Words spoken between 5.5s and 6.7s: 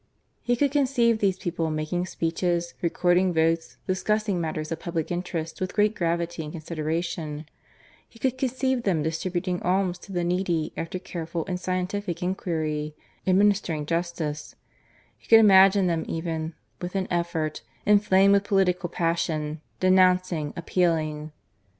with great gravity and